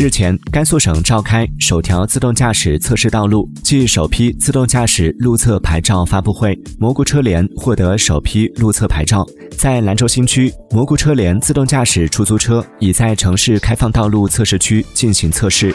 [0.00, 9.26] 日前，甘肃省召开首条自动驾驶测试道路暨首批自动驾驶路测牌照发布会，蘑菇车联获得首批路测牌照。
[9.58, 15.70] 在兰州新区，蘑菇车联自动驾驶出租车已在城市开放道路测试区进行测试。